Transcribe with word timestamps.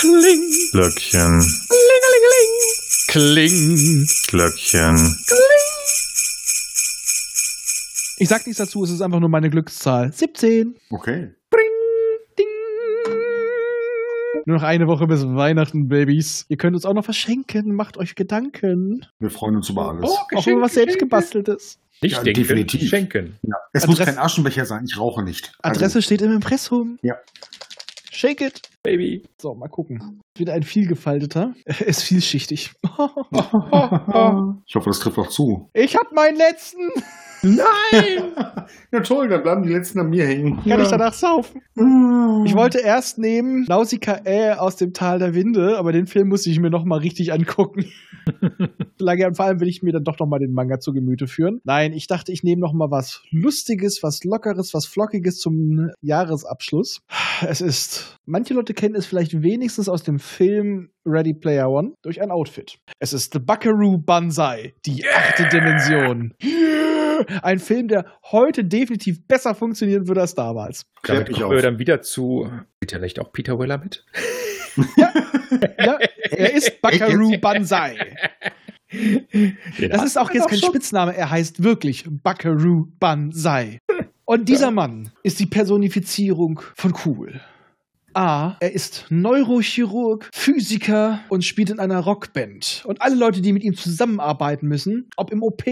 Kling. 0.00 0.50
Glöckchen. 0.72 1.40
Klingelingeling. 1.68 2.52
Kling. 3.08 4.06
Glöckchen. 4.28 5.16
Ich 8.16 8.28
sag 8.28 8.46
nichts 8.46 8.58
dazu, 8.58 8.82
es 8.84 8.90
ist 8.90 9.02
einfach 9.02 9.20
nur 9.20 9.28
meine 9.28 9.50
Glückszahl. 9.50 10.10
17. 10.12 10.74
Okay. 10.90 11.34
Ding. 12.38 12.46
Nur 14.46 14.56
noch 14.56 14.62
eine 14.62 14.86
Woche 14.86 15.06
bis 15.06 15.22
Weihnachten, 15.26 15.88
Babys. 15.88 16.46
Ihr 16.48 16.56
könnt 16.56 16.74
uns 16.76 16.84
auch 16.86 16.94
noch 16.94 17.04
verschenken. 17.04 17.74
Macht 17.74 17.96
euch 17.98 18.14
Gedanken. 18.14 19.06
Wir 19.18 19.30
freuen 19.30 19.56
uns 19.56 19.68
über 19.68 19.90
alles. 19.90 20.10
auch 20.34 20.46
über 20.46 20.62
was 20.62 20.74
selbst 20.74 20.98
gebasteltes. 20.98 21.78
Ich 22.02 22.12
Ja, 22.12 22.22
denke, 22.22 22.40
definitiv. 22.40 22.88
schenken. 22.88 23.38
Ja. 23.42 23.56
Es 23.74 23.86
muss 23.86 24.00
Adresse- 24.00 24.14
kein 24.16 24.24
Aschenbecher 24.24 24.64
sein, 24.64 24.86
ich 24.88 24.98
rauche 24.98 25.22
nicht. 25.22 25.52
Adresse 25.60 26.00
steht 26.00 26.22
im 26.22 26.32
Impressum. 26.32 26.98
Ja. 27.02 27.16
Shake 28.20 28.42
it. 28.42 28.60
Baby. 28.82 29.22
So, 29.40 29.54
mal 29.54 29.68
gucken. 29.68 30.20
Wieder 30.36 30.52
ein 30.52 30.62
vielgefalteter. 30.62 31.54
Er 31.64 31.80
ist 31.86 32.02
vielschichtig. 32.02 32.72
Ich 34.66 34.76
hoffe, 34.76 34.90
das 34.90 35.00
trifft 35.00 35.18
auch 35.18 35.28
zu. 35.28 35.70
Ich 35.72 35.96
hab 35.96 36.12
meinen 36.12 36.36
letzten. 36.36 36.90
Nein! 37.42 38.32
Ja 38.92 39.00
toll, 39.00 39.28
dann 39.28 39.42
bleiben 39.42 39.62
die 39.62 39.72
letzten 39.72 40.00
an 40.00 40.10
mir 40.10 40.26
hängen. 40.26 40.62
Kann 40.64 40.80
ich 40.80 40.88
danach 40.88 41.12
saufen? 41.12 41.62
Ich 42.44 42.54
wollte 42.54 42.80
erst 42.80 43.18
nehmen 43.18 43.64
Nausicaa 43.68 44.54
aus 44.58 44.76
dem 44.76 44.92
Tal 44.92 45.20
der 45.20 45.34
Winde, 45.34 45.78
aber 45.78 45.92
den 45.92 46.06
Film 46.06 46.28
musste 46.28 46.50
ich 46.50 46.58
mir 46.58 46.70
noch 46.70 46.84
mal 46.84 46.98
richtig 46.98 47.32
angucken. 47.32 47.84
Lange, 48.98 49.32
vor 49.34 49.44
allem 49.44 49.60
will 49.60 49.68
ich 49.68 49.82
mir 49.82 49.92
dann 49.92 50.02
doch 50.02 50.18
noch 50.18 50.26
mal 50.26 50.40
den 50.40 50.52
Manga 50.52 50.80
zu 50.80 50.92
Gemüte 50.92 51.28
führen. 51.28 51.60
Nein, 51.62 51.92
ich 51.92 52.08
dachte, 52.08 52.32
ich 52.32 52.42
nehme 52.42 52.60
noch 52.60 52.72
mal 52.72 52.90
was 52.90 53.22
Lustiges, 53.30 54.00
was 54.02 54.24
Lockeres, 54.24 54.74
was 54.74 54.86
Flockiges 54.86 55.38
zum 55.38 55.90
Jahresabschluss. 56.00 57.00
Es 57.46 57.60
ist, 57.60 58.18
manche 58.26 58.54
Leute 58.54 58.74
kennen 58.74 58.96
es 58.96 59.06
vielleicht 59.06 59.42
wenigstens 59.42 59.88
aus 59.88 60.02
dem 60.02 60.18
Film 60.18 60.90
Ready 61.06 61.34
Player 61.34 61.70
One 61.70 61.92
durch 62.02 62.20
ein 62.20 62.30
Outfit. 62.30 62.78
Es 62.98 63.12
ist 63.12 63.32
The 63.32 63.38
Buckaroo 63.38 63.98
Banzai, 63.98 64.74
die 64.84 65.04
achte 65.06 65.48
Dimension. 65.48 66.34
Ein 67.42 67.58
Film, 67.58 67.88
der 67.88 68.06
heute 68.30 68.64
definitiv 68.64 69.26
besser 69.26 69.54
funktionieren 69.54 70.08
würde 70.08 70.20
als 70.20 70.34
damals. 70.34 70.86
Damit 71.02 71.28
mich 71.28 71.40
kommen 71.40 71.54
wir 71.54 71.62
dann 71.62 71.78
wieder 71.78 72.02
zu. 72.02 72.50
Spielt 72.76 72.92
ja 72.92 72.98
nicht 72.98 73.18
auch 73.20 73.32
Peter 73.32 73.58
Weller 73.58 73.78
mit? 73.78 74.04
Ja, 74.96 75.98
er 76.30 76.54
ist 76.54 76.80
Buckaroo 76.82 77.38
Banzai. 77.38 78.16
Das 79.88 80.04
ist 80.04 80.18
auch 80.18 80.30
jetzt 80.30 80.48
kein 80.48 80.58
Spitzname, 80.58 81.16
er 81.16 81.30
heißt 81.30 81.62
wirklich 81.62 82.04
Buckaroo 82.08 82.88
Banzai. 82.98 83.78
Und 84.24 84.48
dieser 84.48 84.70
Mann 84.70 85.10
ist 85.22 85.40
die 85.40 85.46
Personifizierung 85.46 86.60
von 86.76 86.94
cool. 87.04 87.40
A, 88.14 88.56
er 88.60 88.72
ist 88.72 89.06
Neurochirurg, 89.08 90.28
Physiker 90.32 91.20
und 91.28 91.44
spielt 91.44 91.70
in 91.70 91.78
einer 91.78 92.00
Rockband. 92.00 92.82
Und 92.86 93.02
alle 93.02 93.14
Leute, 93.14 93.40
die 93.40 93.52
mit 93.52 93.62
ihm 93.62 93.76
zusammenarbeiten 93.76 94.66
müssen, 94.66 95.08
ob 95.16 95.30
im 95.30 95.42
OP 95.42 95.64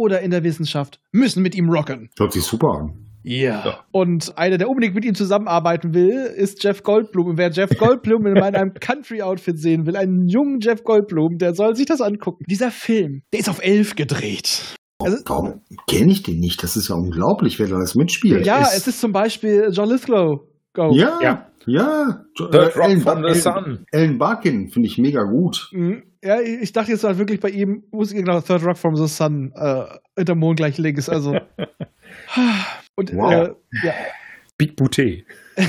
oder 0.00 0.20
in 0.22 0.30
der 0.30 0.42
Wissenschaft, 0.44 0.98
müssen 1.12 1.42
mit 1.42 1.54
ihm 1.54 1.68
rocken. 1.70 2.10
Hört 2.18 2.32
sich 2.32 2.42
super 2.42 2.68
an. 2.68 3.06
Ja. 3.22 3.84
Und 3.92 4.38
einer, 4.38 4.56
der 4.56 4.68
unbedingt 4.70 4.94
mit 4.94 5.04
ihm 5.04 5.14
zusammenarbeiten 5.14 5.92
will, 5.92 6.08
ist 6.36 6.64
Jeff 6.64 6.82
Goldblum. 6.82 7.26
Und 7.26 7.36
wer 7.38 7.50
Jeff 7.50 7.68
Goldblum 7.78 8.26
in 8.26 8.38
einem 8.38 8.72
Country-Outfit 8.80 9.58
sehen 9.58 9.84
will, 9.84 9.94
einen 9.96 10.26
jungen 10.26 10.60
Jeff 10.60 10.82
Goldblum, 10.84 11.36
der 11.36 11.54
soll 11.54 11.76
sich 11.76 11.84
das 11.84 12.00
angucken. 12.00 12.44
Dieser 12.48 12.70
Film, 12.70 13.20
der 13.32 13.40
ist 13.40 13.50
auf 13.50 13.62
elf 13.62 13.94
gedreht. 13.94 14.74
Also- 14.98 15.18
Warum 15.26 15.60
kenne 15.86 16.12
ich 16.12 16.22
den 16.22 16.38
nicht? 16.40 16.62
Das 16.62 16.76
ist 16.78 16.88
ja 16.88 16.94
unglaublich, 16.94 17.58
wer 17.58 17.66
da 17.68 17.76
alles 17.76 17.94
mitspielt. 17.94 18.46
Ja, 18.46 18.62
es 18.62 18.86
ist 18.86 19.00
zum 19.00 19.12
Beispiel 19.12 19.68
John 19.70 19.90
Lithgow. 19.90 20.40
Go. 20.72 20.92
Ja, 20.94 21.18
ja. 21.22 21.46
Ja. 21.66 22.24
Jo- 22.38 22.46
Third 22.48 22.74
Rock 22.76 22.84
Ellen, 22.88 23.00
from 23.02 23.22
the 23.26 23.34
Sun. 23.38 23.84
Ellen 23.92 24.16
Barkin 24.18 24.70
finde 24.70 24.88
ich 24.88 24.96
mega 24.96 25.22
gut. 25.24 25.68
Mhm. 25.72 26.04
Ja, 26.22 26.40
ich 26.40 26.72
dachte 26.72 26.92
jetzt 26.92 27.04
halt 27.04 27.16
wirklich 27.18 27.40
bei 27.40 27.48
ihm, 27.48 27.84
muss 27.92 28.12
genau 28.12 28.40
Third 28.40 28.62
Rock 28.62 28.76
from 28.76 28.94
the 28.94 29.06
Sun, 29.06 29.52
äh, 29.54 29.84
hinter 30.16 30.34
Mond 30.34 30.58
gleich 30.58 30.76
links, 30.76 31.08
also. 31.08 31.32
Und, 32.96 33.14
Wow. 33.14 33.32
äh, 33.32 33.86
ja. 33.86 33.94
Big 34.58 34.76
Boutet. 34.76 35.24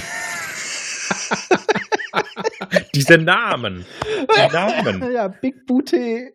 Diese 2.96 3.18
Namen. 3.18 3.86
Die 4.06 4.54
Namen. 4.54 5.12
ja, 5.14 5.28
Big 5.30 5.66
Booty. 5.66 6.32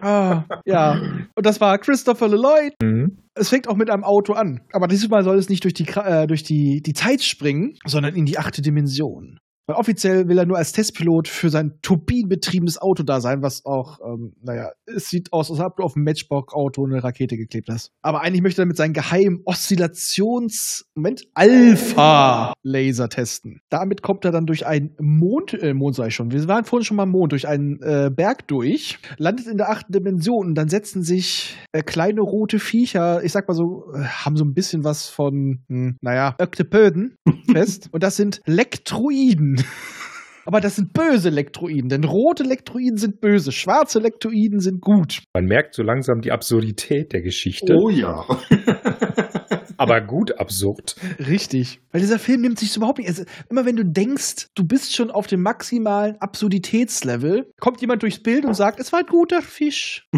ah, 0.00 0.44
ja. 0.64 0.92
Und 1.34 1.44
das 1.46 1.60
war 1.60 1.78
Christopher 1.78 2.28
Lloyd. 2.28 2.74
Mhm. 2.82 3.18
Es 3.34 3.48
fängt 3.50 3.68
auch 3.68 3.76
mit 3.76 3.90
einem 3.90 4.04
Auto 4.04 4.32
an. 4.32 4.60
Aber 4.72 4.86
dieses 4.86 5.08
Mal 5.08 5.22
soll 5.24 5.36
es 5.38 5.48
nicht 5.48 5.64
durch 5.64 5.74
die, 5.74 5.86
äh, 5.88 6.26
durch 6.26 6.42
die, 6.44 6.80
die 6.82 6.94
Zeit 6.94 7.22
springen, 7.22 7.74
sondern 7.84 8.14
in 8.14 8.24
die 8.24 8.38
achte 8.38 8.62
Dimension. 8.62 9.38
Weil 9.66 9.76
offiziell 9.76 10.28
will 10.28 10.38
er 10.38 10.46
nur 10.46 10.58
als 10.58 10.72
Testpilot 10.72 11.26
für 11.26 11.50
sein 11.50 11.78
turbinenbetriebenes 11.82 12.78
Auto 12.78 13.02
da 13.02 13.20
sein, 13.20 13.42
was 13.42 13.64
auch, 13.64 13.98
ähm, 14.04 14.34
naja, 14.40 14.70
es 14.86 15.08
sieht 15.08 15.32
aus, 15.32 15.50
als 15.50 15.60
ob 15.60 15.76
du 15.76 15.82
auf 15.82 15.96
einem 15.96 16.04
Matchbox-Auto 16.04 16.84
eine 16.84 17.02
Rakete 17.02 17.36
geklebt 17.36 17.68
hast. 17.68 17.90
Aber 18.02 18.22
eigentlich 18.22 18.42
möchte 18.42 18.62
er 18.62 18.66
mit 18.66 18.76
seinem 18.76 18.92
geheimen 18.92 19.42
Oszillations-, 19.44 20.84
Moment, 20.94 21.24
Alpha-Laser 21.34 23.08
testen. 23.08 23.60
Damit 23.68 24.02
kommt 24.02 24.24
er 24.24 24.30
dann 24.30 24.46
durch 24.46 24.66
einen 24.66 24.94
Mond, 25.00 25.54
äh, 25.54 25.74
Mond 25.74 25.98
ich 25.98 26.14
schon, 26.14 26.30
wir 26.30 26.46
waren 26.46 26.64
vorhin 26.64 26.84
schon 26.84 26.96
mal 26.96 27.04
am 27.04 27.10
Mond, 27.10 27.32
durch 27.32 27.48
einen 27.48 27.82
äh, 27.82 28.10
Berg 28.14 28.46
durch, 28.46 28.98
landet 29.18 29.46
in 29.46 29.56
der 29.56 29.70
achten 29.70 29.92
Dimension 29.92 30.46
und 30.48 30.54
dann 30.54 30.68
setzen 30.68 31.02
sich 31.02 31.56
äh, 31.72 31.82
kleine 31.82 32.20
rote 32.20 32.60
Viecher, 32.60 33.24
ich 33.24 33.32
sag 33.32 33.48
mal 33.48 33.54
so, 33.54 33.92
äh, 33.94 34.04
haben 34.04 34.36
so 34.36 34.44
ein 34.44 34.54
bisschen 34.54 34.84
was 34.84 35.08
von, 35.08 35.64
hm, 35.68 35.96
naja, 36.00 36.36
Öktopöden 36.40 37.16
fest. 37.52 37.88
Und 37.92 38.02
das 38.02 38.16
sind 38.16 38.40
Lektroiden. 38.46 39.55
Aber 40.46 40.60
das 40.60 40.76
sind 40.76 40.92
böse 40.92 41.28
Lektroiden, 41.28 41.88
denn 41.88 42.04
rote 42.04 42.44
Lektroiden 42.44 42.96
sind 42.98 43.20
böse, 43.20 43.50
schwarze 43.50 43.98
Lektroiden 43.98 44.60
sind 44.60 44.80
gut. 44.80 45.22
Man 45.34 45.46
merkt 45.46 45.74
so 45.74 45.82
langsam 45.82 46.20
die 46.20 46.30
Absurdität 46.30 47.12
der 47.12 47.20
Geschichte. 47.22 47.74
Oh 47.74 47.90
ja. 47.90 48.24
Aber 49.76 50.00
gut 50.00 50.38
absurd. 50.38 50.96
Richtig. 51.18 51.80
Weil 51.92 52.00
dieser 52.00 52.18
Film 52.18 52.40
nimmt 52.40 52.58
sich 52.58 52.72
so 52.72 52.78
überhaupt 52.78 52.98
nicht. 52.98 53.08
Also, 53.08 53.24
immer 53.50 53.66
wenn 53.66 53.76
du 53.76 53.84
denkst, 53.84 54.48
du 54.54 54.64
bist 54.64 54.94
schon 54.94 55.10
auf 55.10 55.26
dem 55.26 55.42
maximalen 55.42 56.16
Absurditätslevel, 56.20 57.50
kommt 57.60 57.80
jemand 57.80 58.02
durchs 58.02 58.22
Bild 58.22 58.44
und 58.44 58.54
sagt, 58.54 58.80
es 58.80 58.92
war 58.92 59.00
ein 59.00 59.06
guter 59.06 59.42
Fisch. 59.42 60.08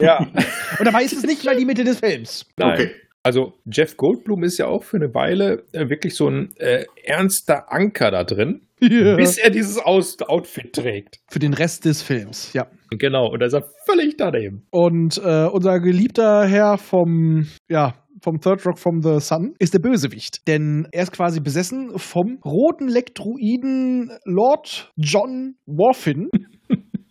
Ja. 0.00 0.18
Und 0.18 0.84
dabei 0.84 1.02
ist 1.02 1.12
es 1.12 1.24
nicht 1.24 1.44
mal 1.44 1.56
die 1.56 1.64
Mitte 1.64 1.82
des 1.82 2.00
Films. 2.00 2.46
Nein. 2.56 2.72
Okay. 2.72 2.90
Also 3.22 3.52
Jeff 3.70 3.96
Goldblum 3.96 4.44
ist 4.44 4.58
ja 4.58 4.66
auch 4.66 4.84
für 4.84 4.96
eine 4.96 5.12
Weile 5.14 5.64
äh, 5.72 5.88
wirklich 5.90 6.14
so 6.14 6.28
ein 6.28 6.50
äh, 6.56 6.84
ernster 7.04 7.70
Anker 7.72 8.10
da 8.10 8.24
drin, 8.24 8.62
bis 8.80 9.38
er 9.38 9.50
dieses 9.50 9.78
Aus 9.78 10.16
Outfit 10.22 10.72
trägt. 10.72 11.18
Für 11.28 11.38
den 11.38 11.52
Rest 11.52 11.84
des 11.84 12.02
Films, 12.02 12.52
ja. 12.52 12.68
Genau, 12.90 13.30
und 13.30 13.40
da 13.40 13.46
ist 13.46 13.54
er 13.54 13.64
völlig 13.84 14.16
daneben. 14.16 14.66
Und 14.70 15.18
äh, 15.18 15.46
unser 15.46 15.80
geliebter 15.80 16.46
Herr 16.46 16.78
vom, 16.78 17.46
ja, 17.68 17.94
vom 18.22 18.40
Third 18.40 18.64
Rock 18.66 18.78
from 18.78 19.02
the 19.02 19.20
Sun 19.20 19.54
ist 19.58 19.74
der 19.74 19.80
Bösewicht. 19.80 20.46
Denn 20.48 20.86
er 20.92 21.02
ist 21.02 21.12
quasi 21.12 21.40
besessen 21.40 21.98
vom 21.98 22.38
roten 22.44 22.88
Lektroiden 22.88 24.10
Lord 24.24 24.92
John 24.96 25.56
Worfin. 25.66 26.28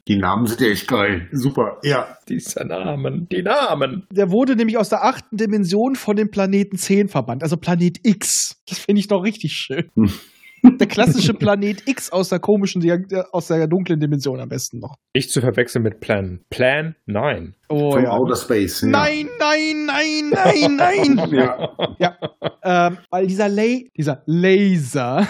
Die 0.07 0.15
Namen 0.15 0.47
sind 0.47 0.61
ja 0.61 0.67
echt 0.67 0.87
geil. 0.87 1.27
Super. 1.31 1.77
Ja. 1.83 2.17
Dieser 2.29 2.63
Namen, 2.65 3.27
die 3.29 3.41
Namen. 3.43 4.05
Der 4.11 4.31
wurde 4.31 4.55
nämlich 4.55 4.77
aus 4.77 4.89
der 4.89 5.03
achten 5.03 5.35
Dimension 5.37 5.95
von 5.95 6.15
dem 6.15 6.31
Planeten 6.31 6.77
10 6.77 7.09
verbannt, 7.09 7.43
also 7.43 7.57
Planet 7.57 7.99
X. 8.03 8.61
Das 8.67 8.79
finde 8.79 8.99
ich 9.01 9.07
doch 9.07 9.23
richtig 9.23 9.53
schön. 9.53 9.89
Der 10.63 10.87
klassische 10.87 11.33
Planet 11.33 11.87
X 11.87 12.09
aus 12.11 12.29
der 12.29 12.39
komischen, 12.39 12.81
Dia- 12.81 13.25
aus 13.31 13.47
der 13.47 13.67
dunklen 13.67 13.99
Dimension 13.99 14.39
am 14.39 14.49
besten 14.49 14.79
noch. 14.79 14.95
Nicht 15.13 15.29
zu 15.31 15.39
verwechseln 15.39 15.83
mit 15.83 15.99
Plan. 15.99 16.39
Plan 16.49 16.95
9. 17.05 17.53
Oh, 17.69 17.91
Vom 17.91 18.05
Outer 18.07 18.35
Space. 18.35 18.81
Ja. 18.81 18.87
Nein, 18.87 19.27
nein, 19.39 19.85
nein, 19.85 20.31
nein, 20.75 21.15
nein. 21.15 21.31
Ja. 21.31 21.75
Ja, 21.99 22.87
ähm, 22.87 22.97
weil 23.11 23.27
dieser, 23.27 23.49
La 23.49 23.63
dieser 23.95 24.23
Laser 24.25 25.27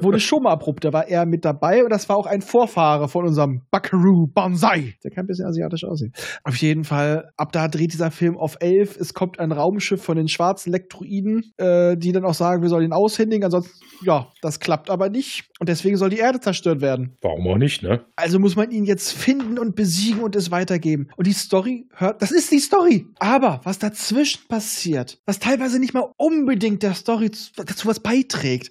wurde 0.00 0.20
schon 0.20 0.42
mal 0.42 0.52
abrupt. 0.52 0.84
Da 0.84 0.92
war 0.92 1.08
er 1.08 1.26
mit 1.26 1.44
dabei 1.44 1.84
und 1.84 1.90
das 1.90 2.08
war 2.08 2.16
auch 2.16 2.26
ein 2.26 2.42
Vorfahre 2.42 3.08
von 3.08 3.26
unserem 3.26 3.62
Buckaroo 3.70 4.26
Banzai. 4.26 4.94
Der 5.04 5.10
kann 5.10 5.24
ein 5.24 5.26
bisschen 5.26 5.46
asiatisch 5.46 5.84
aussehen. 5.84 6.12
Auf 6.44 6.56
jeden 6.56 6.84
Fall, 6.84 7.30
ab 7.36 7.52
da 7.52 7.68
dreht 7.68 7.92
dieser 7.92 8.10
Film 8.10 8.36
auf 8.36 8.56
elf. 8.60 8.96
Es 8.96 9.14
kommt 9.14 9.38
ein 9.38 9.52
Raumschiff 9.52 10.02
von 10.02 10.16
den 10.16 10.28
schwarzen 10.28 10.72
Elektroiden, 10.72 11.52
äh, 11.56 11.96
die 11.96 12.12
dann 12.12 12.24
auch 12.24 12.34
sagen, 12.34 12.62
wir 12.62 12.68
sollen 12.68 12.86
ihn 12.86 12.92
aushändigen. 12.92 13.44
Ansonsten, 13.44 13.72
ja, 14.04 14.28
das 14.42 14.60
klappt 14.60 14.90
aber 14.90 15.08
nicht. 15.08 15.44
Und 15.58 15.68
deswegen 15.68 15.96
soll 15.96 16.10
die 16.10 16.18
Erde 16.18 16.40
zerstört 16.40 16.80
werden. 16.80 17.16
Warum 17.20 17.46
auch 17.46 17.58
nicht, 17.58 17.82
ne? 17.82 18.04
Also 18.16 18.38
muss 18.38 18.56
man 18.56 18.70
ihn 18.70 18.84
jetzt 18.84 19.12
finden 19.12 19.58
und 19.58 19.76
besiegen 19.76 20.22
und 20.22 20.36
es 20.36 20.50
weitergeben. 20.50 21.08
Und 21.16 21.26
die 21.26 21.32
Story 21.32 21.86
hört, 21.94 22.22
das 22.22 22.30
ist 22.30 22.50
die 22.50 22.58
Story. 22.58 23.06
Aber 23.18 23.60
was 23.64 23.78
dazwischen 23.78 24.48
passiert, 24.48 25.18
was 25.26 25.38
teilweise 25.38 25.78
nicht 25.78 25.94
mal 25.94 26.10
unbedingt 26.16 26.82
der 26.82 26.94
Story 26.94 27.30
dazu 27.56 27.88
was 27.88 28.00
beiträgt, 28.00 28.70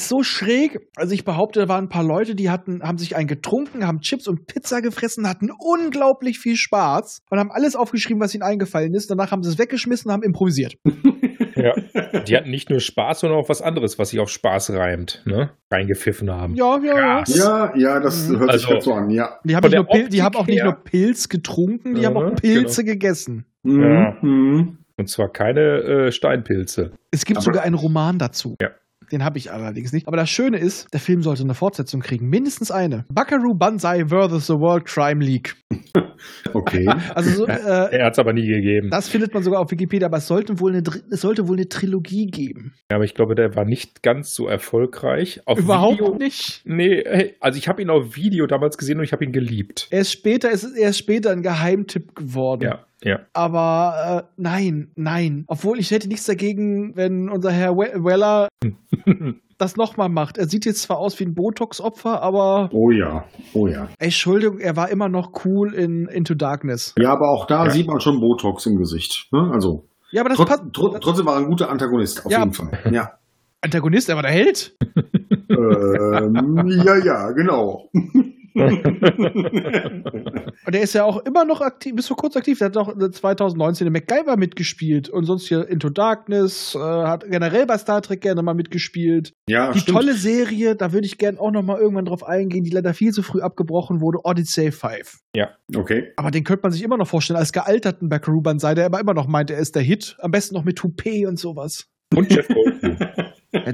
ist 0.00 0.08
so 0.08 0.22
schräg. 0.22 0.78
Also 0.96 1.12
ich 1.14 1.24
behaupte, 1.24 1.60
da 1.60 1.68
waren 1.68 1.84
ein 1.84 1.88
paar 1.88 2.04
Leute, 2.04 2.34
die 2.34 2.50
hatten, 2.50 2.82
haben 2.82 2.98
sich 2.98 3.16
einen 3.16 3.26
getrunken, 3.28 3.86
haben 3.86 4.00
Chips 4.00 4.26
und 4.28 4.46
Pizza 4.46 4.80
gefressen, 4.80 5.28
hatten 5.28 5.50
unglaublich 5.50 6.38
viel 6.38 6.56
Spaß 6.56 7.22
und 7.30 7.38
haben 7.38 7.50
alles 7.50 7.76
aufgeschrieben, 7.76 8.20
was 8.22 8.34
ihnen 8.34 8.42
eingefallen 8.42 8.94
ist. 8.94 9.10
Danach 9.10 9.30
haben 9.32 9.42
sie 9.42 9.50
es 9.50 9.58
weggeschmissen 9.58 10.08
und 10.08 10.12
haben 10.14 10.22
improvisiert. 10.22 10.76
Ja. 11.56 11.74
Die 12.22 12.36
hatten 12.36 12.50
nicht 12.50 12.70
nur 12.70 12.78
Spaß, 12.78 13.18
sondern 13.18 13.40
auch 13.40 13.48
was 13.48 13.62
anderes, 13.62 13.98
was 13.98 14.10
sich 14.10 14.20
auf 14.20 14.28
Spaß 14.30 14.70
reimt, 14.74 15.24
ne? 15.26 15.50
Reingepfiffen 15.72 16.30
haben. 16.30 16.54
Ja, 16.54 16.78
ja, 16.78 16.84
ja. 16.96 17.16
Krass. 17.24 17.36
Ja, 17.36 17.72
ja, 17.76 17.98
das 17.98 18.28
Mhm. 18.28 18.38
hört 18.38 18.52
sich 18.52 18.52
Also- 18.52 18.68
gerade 18.68 18.80
so 18.82 18.92
an, 18.94 19.10
ja. 19.10 19.40
Die 19.42 19.56
haben, 19.56 19.64
nicht 19.68 19.74
nur 19.74 19.84
Pil 19.86 20.08
die 20.08 20.22
haben 20.22 20.36
auch 20.36 20.46
nicht 20.46 20.62
nur 20.62 20.74
Pilz 20.74 21.28
getrunken, 21.28 21.96
die 21.96 22.06
haben 22.06 22.14
Ja, 22.14 22.26
auch 22.28 22.34
Pilze 22.36 22.84
gegessen. 22.84 23.44
Mhm. 23.64 23.82
Ja. 23.82 24.16
Mhm. 24.22 24.78
Und 24.98 25.08
zwar 25.08 25.32
keine 25.32 25.60
äh, 26.06 26.12
Steinpilze. 26.12 26.92
Es 27.10 27.24
gibt 27.24 27.38
Aber- 27.38 27.44
sogar 27.46 27.64
einen 27.64 27.74
Roman 27.74 28.20
dazu. 28.20 28.54
Ja. 28.62 28.70
Den 29.12 29.24
habe 29.24 29.38
ich 29.38 29.50
allerdings 29.52 29.92
nicht. 29.92 30.06
Aber 30.06 30.16
das 30.16 30.28
Schöne 30.30 30.58
ist, 30.58 30.92
der 30.92 31.00
Film 31.00 31.22
sollte 31.22 31.42
eine 31.42 31.54
Fortsetzung 31.54 32.00
kriegen. 32.00 32.28
Mindestens 32.28 32.70
eine. 32.70 33.04
Buckaroo 33.08 33.54
Banzai 33.54 34.06
vs. 34.06 34.46
The 34.46 34.54
World 34.54 34.84
Crime 34.84 35.24
League. 35.24 35.54
Okay. 36.52 36.88
Also 37.14 37.30
so, 37.30 37.46
äh, 37.46 37.96
Er 37.96 38.06
hat 38.06 38.14
es 38.14 38.18
aber 38.18 38.32
nie 38.32 38.46
gegeben. 38.46 38.90
das 38.90 39.08
findet 39.08 39.32
man 39.34 39.42
sogar 39.42 39.60
auf 39.60 39.70
Wikipedia, 39.70 40.06
aber 40.06 40.16
es 40.18 40.26
sollte 40.26 40.58
wohl 40.60 40.72
eine, 40.74 40.82
es 41.10 41.20
sollte 41.20 41.46
wohl 41.48 41.56
eine 41.56 41.68
Trilogie 41.68 42.26
geben. 42.26 42.72
Ja, 42.90 42.96
aber 42.96 43.04
ich 43.04 43.14
glaube, 43.14 43.34
der 43.34 43.54
war 43.54 43.64
nicht 43.64 44.02
ganz 44.02 44.34
so 44.34 44.48
erfolgreich. 44.48 45.40
Auf 45.46 45.58
Überhaupt 45.58 46.00
Video, 46.00 46.14
nicht. 46.16 46.62
Nee, 46.64 47.04
hey, 47.06 47.34
also 47.40 47.58
ich 47.58 47.68
habe 47.68 47.82
ihn 47.82 47.90
auf 47.90 48.16
Video 48.16 48.46
damals 48.46 48.78
gesehen 48.78 48.98
und 48.98 49.04
ich 49.04 49.12
habe 49.12 49.24
ihn 49.24 49.32
geliebt. 49.32 49.86
Er 49.90 50.00
ist 50.00 50.12
später, 50.12 50.50
es 50.50 50.64
ist 50.64 50.98
später 50.98 51.30
ein 51.30 51.42
Geheimtipp 51.42 52.14
geworden. 52.14 52.62
Ja, 52.62 52.84
ja. 53.02 53.20
Aber 53.32 54.24
äh, 54.26 54.32
nein, 54.36 54.90
nein. 54.96 55.44
Obwohl 55.46 55.78
ich 55.78 55.90
hätte 55.90 56.08
nichts 56.08 56.26
dagegen, 56.26 56.96
wenn 56.96 57.28
unser 57.28 57.50
Herr 57.52 57.76
We 57.76 57.92
Weller 58.04 58.48
das 59.58 59.76
nochmal 59.76 60.08
macht. 60.08 60.38
Er 60.38 60.46
sieht 60.48 60.64
jetzt 60.66 60.82
zwar 60.82 60.98
aus 60.98 61.18
wie 61.18 61.24
ein 61.24 61.34
Botox-Opfer, 61.34 62.22
aber 62.22 62.68
Oh 62.72 62.90
ja, 62.90 63.24
oh 63.54 63.66
ja. 63.66 63.84
ey, 63.98 64.06
Entschuldigung, 64.06 64.58
er 64.60 64.76
war 64.76 64.88
immer 64.90 65.08
noch 65.08 65.44
cool 65.44 65.74
in 65.74 66.06
Into 66.06 66.34
Darkness. 66.34 66.94
Ja, 66.98 67.12
aber 67.12 67.28
auch 67.30 67.46
da 67.46 67.64
Ja. 67.64 67.70
sieht 67.70 67.86
man 67.88 68.00
schon 68.00 68.20
Botox 68.20 68.66
im 68.66 68.76
Gesicht. 68.76 69.28
Ne? 69.32 69.50
Also 69.52 69.88
Ja, 70.12 70.20
aber 70.22 70.28
das 70.30 70.38
trotz, 70.38 70.48
passt. 70.48 70.62
tr 70.72 71.00
trotzdem 71.00 71.26
war 71.26 71.34
er 71.34 71.40
ein 71.40 71.48
guter 71.50 71.70
Antagonist, 71.70 72.24
auf 72.24 72.30
Ja. 72.30 72.40
jeden 72.40 72.52
Fall. 72.52 72.70
Ja. 72.92 73.12
Antagonist, 73.60 74.08
er 74.08 74.14
war 74.14 74.22
der 74.22 74.30
Held. 74.30 74.76
ähm, 75.50 76.64
ja, 76.84 76.96
ja, 76.96 77.30
genau. 77.32 77.90
Und 80.66 80.74
er 80.74 80.80
ist 80.82 80.94
ja 80.94 81.04
auch 81.04 81.24
immer 81.24 81.44
noch 81.44 81.60
aktiv, 81.60 81.94
bis 81.94 82.06
vor 82.08 82.16
kurz 82.16 82.36
aktiv. 82.36 82.60
Er 82.60 82.66
hat 82.66 82.76
auch 82.76 82.92
2019 82.96 83.86
in 83.86 83.92
MacGyver 83.92 84.36
mitgespielt 84.36 85.08
und 85.08 85.24
sonst 85.24 85.46
hier 85.48 85.68
Into 85.68 85.88
Darkness, 85.90 86.74
äh, 86.74 86.78
hat 86.78 87.24
generell 87.30 87.66
bei 87.66 87.78
Star 87.78 88.02
Trek 88.02 88.20
gerne 88.20 88.42
mal 88.42 88.54
mitgespielt. 88.54 89.34
Ja, 89.48 89.72
Die 89.72 89.80
stimmt. 89.80 89.96
tolle 89.96 90.14
Serie, 90.14 90.76
da 90.76 90.92
würde 90.92 91.06
ich 91.06 91.18
gerne 91.18 91.40
auch 91.40 91.50
noch 91.50 91.62
mal 91.62 91.78
irgendwann 91.78 92.04
drauf 92.04 92.22
eingehen, 92.24 92.64
die 92.64 92.70
leider 92.70 92.94
viel 92.94 93.12
zu 93.12 93.22
früh 93.22 93.40
abgebrochen 93.40 94.00
wurde, 94.00 94.18
Odyssey 94.24 94.72
5. 94.72 95.18
Okay. 95.76 96.12
Aber 96.16 96.30
den 96.30 96.44
könnte 96.44 96.62
man 96.64 96.72
sich 96.72 96.82
immer 96.82 96.96
noch 96.96 97.08
vorstellen 97.08 97.38
als 97.38 97.52
gealterten 97.52 98.08
Buckaroo 98.08 98.40
Banzai, 98.40 98.74
der 98.74 98.86
aber 98.86 99.00
immer 99.00 99.14
noch 99.14 99.26
meint, 99.26 99.50
er 99.50 99.58
ist 99.58 99.74
der 99.74 99.82
Hit. 99.82 100.16
Am 100.20 100.30
besten 100.30 100.54
noch 100.54 100.64
mit 100.64 100.76
Toupet 100.76 101.26
und 101.26 101.38
sowas. 101.38 101.88
Und 102.14 102.32
Jeff 102.32 102.48
Goldblum. 102.48 102.98
Ja, 103.50 103.72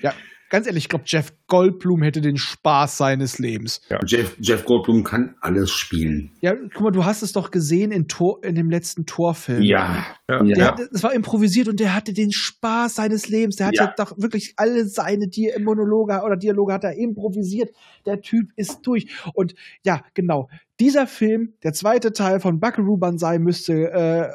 ja 0.00 0.12
ganz 0.52 0.66
ehrlich, 0.66 0.84
ich 0.84 0.88
glaube, 0.90 1.04
Jeff 1.06 1.32
Goldblum 1.48 2.02
hätte 2.02 2.20
den 2.20 2.36
Spaß 2.36 2.98
seines 2.98 3.38
Lebens. 3.38 3.80
Jeff, 4.06 4.36
Jeff 4.38 4.66
Goldblum 4.66 5.02
kann 5.02 5.34
alles 5.40 5.70
spielen. 5.70 6.30
Ja, 6.42 6.54
guck 6.74 6.82
mal, 6.82 6.90
du 6.90 7.06
hast 7.06 7.22
es 7.22 7.32
doch 7.32 7.50
gesehen 7.50 7.90
in, 7.90 8.06
Tor, 8.06 8.44
in 8.44 8.54
dem 8.54 8.68
letzten 8.70 9.06
Torfilm. 9.06 9.62
Ja. 9.62 10.06
Ja. 10.28 10.44
Ja. 10.44 10.72
Der, 10.72 10.88
Das 10.92 11.02
war 11.02 11.14
improvisiert 11.14 11.68
und 11.68 11.80
der 11.80 11.94
hatte 11.94 12.12
den 12.12 12.30
Spaß 12.32 12.96
seines 12.96 13.28
Lebens. 13.28 13.56
Der 13.56 13.68
hat 13.68 13.74
ja, 13.74 13.84
Ja. 13.84 13.94
doch 13.96 14.12
wirklich 14.18 14.52
alle 14.56 14.86
seine 14.86 15.26
Di 15.28 15.50
Monologe 15.58 16.20
oder 16.22 16.36
Dialoge 16.36 16.74
hat 16.74 16.84
er 16.84 16.96
improvisiert. 16.98 17.70
Der 18.04 18.20
Typ 18.20 18.50
ist 18.54 18.80
durch. 18.82 19.06
Und 19.32 19.54
ja, 19.84 20.02
genau. 20.12 20.50
Dieser 20.78 21.06
Film, 21.06 21.54
der 21.62 21.72
zweite 21.72 22.12
Teil 22.12 22.40
von 22.40 22.60
Buckaroo 22.60 22.98
Banzai, 22.98 23.38
müsste, 23.38 23.90
äh, 23.90 24.28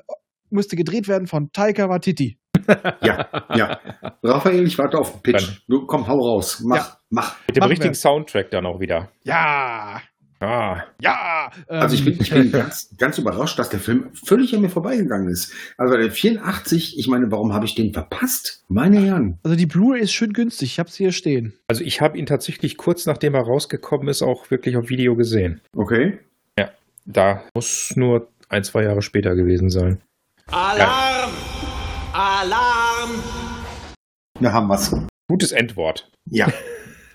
müsste 0.49 0.75
gedreht 0.75 1.07
werden 1.07 1.27
von 1.27 1.51
Taika 1.51 1.89
Waititi. 1.89 2.39
Ja, 3.01 3.27
ja. 3.55 3.79
Raphael, 4.23 4.65
ich 4.65 4.77
warte 4.77 4.97
auf 4.97 5.11
den 5.13 5.21
Pitch. 5.21 5.61
Du, 5.67 5.85
komm, 5.85 6.07
hau 6.07 6.17
raus. 6.19 6.61
Mach, 6.65 6.75
Ja. 6.77 6.97
mach. 7.09 7.35
Mit 7.47 7.55
dem 7.55 7.61
Machen 7.61 7.69
richtigen 7.69 7.93
wir. 7.93 7.97
Soundtrack 7.99 8.49
dann 8.51 8.65
auch 8.65 8.79
wieder. 8.79 9.09
Ja, 9.23 10.01
Ah, 10.39 10.83
ja. 11.01 11.49
Ähm, 11.67 11.79
Also 11.81 11.95
ich 11.95 12.05
bin, 12.05 12.13
ich 12.21 12.29
bin 12.29 12.51
ganz, 12.51 12.93
ganz 12.99 13.17
überrascht, 13.17 13.57
dass 13.57 13.69
der 13.69 13.79
Film 13.79 14.11
völlig 14.13 14.53
an 14.53 14.61
mir 14.61 14.69
vorbeigegangen 14.69 15.29
ist. 15.29 15.51
Also 15.79 15.97
der 15.97 16.11
84, 16.11 16.99
ich 16.99 17.07
meine, 17.07 17.31
warum 17.31 17.53
habe 17.53 17.65
ich 17.65 17.73
den 17.73 17.91
verpasst? 17.91 18.63
Meine 18.67 18.99
Herren. 18.99 19.39
also 19.43 19.57
die 19.57 19.65
Blu-ray 19.65 20.01
ist 20.01 20.13
schön 20.13 20.33
günstig. 20.33 20.73
Ich 20.73 20.79
hab's 20.79 20.95
hier 20.95 21.11
stehen. 21.11 21.53
also 21.67 21.83
ich 21.83 22.01
habe 22.01 22.19
ihn 22.19 22.27
tatsächlich 22.27 22.77
kurz 22.77 23.07
nachdem 23.07 23.33
er 23.33 23.41
rausgekommen 23.41 24.09
ist 24.09 24.21
auch 24.21 24.51
wirklich 24.51 24.77
auf 24.77 24.89
Video 24.89 25.15
gesehen. 25.15 25.59
Okay. 25.75 26.19
Da 27.09 27.41
muss 27.55 27.93
nur 27.95 28.27
ein, 28.49 28.63
zwei 28.65 28.83
Jahre 28.83 29.01
später 29.01 29.33
gewesen 29.33 29.69
sein. 29.69 30.01
Alarm! 30.51 31.31
Alarm! 32.19 33.11
Da 34.41 34.51
haben 34.51 34.67
wir's. 34.69 34.91
Gutes 35.29 35.51
Endwort. 35.51 36.09
Ja. 36.25 36.47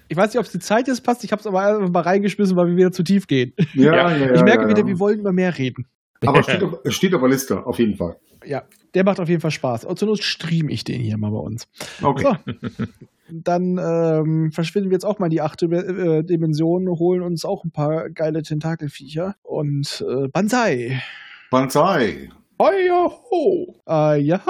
Ich 0.08 0.18
weiß 0.18 0.28
nicht, 0.28 0.38
ob 0.38 0.44
es 0.44 0.52
die 0.52 0.58
Zeit 0.58 0.88
jetzt 0.88 1.02
passt. 1.04 1.24
Ich 1.24 1.32
hab's 1.32 1.46
aber 1.46 1.62
einfach 1.62 1.88
mal 1.88 2.02
reingeschmissen, 2.02 2.54
weil 2.54 2.66
wir 2.66 2.76
wieder 2.76 2.92
zu 2.92 3.02
tief 3.02 3.26
gehen. 3.26 3.54
Ja, 3.72 3.94
Ja. 3.94 4.10
ja, 4.10 4.16
ja. 4.26 4.34
ich 4.34 4.42
merke 4.42 4.64
ja, 4.64 4.68
wieder, 4.68 4.80
ja. 4.80 4.86
wir 4.86 4.98
wollen 4.98 5.20
über 5.20 5.32
mehr 5.32 5.56
reden. 5.56 5.86
Aber 6.26 6.42
steht 6.42 6.62
auf, 6.62 6.80
steht 6.88 7.14
auf 7.14 7.22
der 7.22 7.30
Liste, 7.30 7.64
auf 7.64 7.78
jeden 7.78 7.96
Fall. 7.96 8.16
Ja, 8.44 8.64
der 8.92 9.04
macht 9.04 9.20
auf 9.20 9.30
jeden 9.30 9.40
Fall 9.40 9.52
Spaß. 9.52 9.86
Und 9.86 9.98
zur 9.98 10.08
Not 10.08 10.22
stream 10.22 10.68
ich 10.68 10.84
den 10.84 11.00
hier 11.00 11.16
mal 11.16 11.30
bei 11.30 11.38
uns. 11.38 11.66
Okay. 12.02 12.24
So. 12.24 12.84
Dann 13.30 13.78
ähm, 13.78 14.52
verschwinden 14.52 14.90
wir 14.90 14.96
jetzt 14.96 15.06
auch 15.06 15.18
mal 15.18 15.26
in 15.26 15.30
die 15.30 15.40
achte 15.40 15.64
äh, 15.64 16.22
Dimension, 16.24 16.86
holen 16.90 17.22
uns 17.22 17.46
auch 17.46 17.64
ein 17.64 17.70
paar 17.70 18.10
geile 18.10 18.42
Tentakelviecher 18.42 19.36
und 19.42 20.04
äh, 20.06 20.28
Banzai. 20.28 21.00
Banzai. 21.50 22.28
Heuer 22.62 23.10
ho! 23.28 23.74
Äh, 23.88 24.20
ja. 24.20 24.40